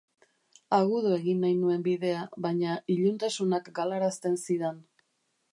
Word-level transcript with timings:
Agudo 0.77 1.11
egin 1.17 1.43
nahi 1.45 1.57
nuen 1.59 1.85
bidea, 1.89 2.23
baina 2.47 2.79
iluntasunak 2.97 3.73
galarazten 3.81 4.43
zidan. 4.49 4.85